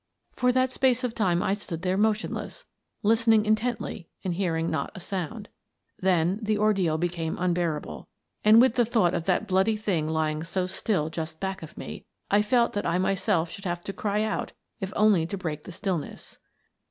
For 0.31 0.51
that 0.51 0.71
space 0.71 1.03
of 1.03 1.13
time 1.13 1.43
I 1.43 1.53
stood 1.53 1.83
there 1.83 1.95
motionless, 1.95 2.65
listening 3.03 3.45
intently 3.45 4.09
and 4.23 4.33
hearing 4.33 4.71
not 4.71 4.89
a 4.95 4.99
sound. 4.99 5.47
Then 5.99 6.39
the 6.41 6.57
ordeal 6.57 6.97
became 6.97 7.37
unbearable, 7.37 8.07
and 8.43 8.59
with 8.59 8.73
the 8.73 8.83
thought 8.83 9.13
of 9.13 9.25
that 9.25 9.45
bloody 9.47 9.77
thing 9.77 10.07
lying 10.07 10.43
so 10.43 10.65
still 10.65 11.11
just 11.11 11.39
back 11.39 11.61
of 11.61 11.77
me, 11.77 12.07
I 12.31 12.41
felt 12.41 12.73
that 12.73 12.87
I 12.87 12.97
myself 12.97 13.51
should 13.51 13.65
have 13.65 13.83
to 13.83 13.93
cry 13.93 14.23
out 14.23 14.53
if 14.79 14.91
only 14.95 15.27
to 15.27 15.37
break 15.37 15.61
the 15.65 15.71
stillness. 15.71 16.39